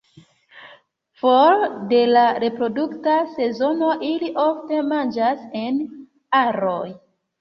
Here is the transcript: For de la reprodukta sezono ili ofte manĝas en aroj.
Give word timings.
For 1.23 1.65
de 1.91 1.99
la 2.15 2.23
reprodukta 2.43 3.17
sezono 3.35 3.91
ili 4.09 4.33
ofte 4.45 4.81
manĝas 4.89 5.45
en 5.65 5.79
aroj. 6.41 6.85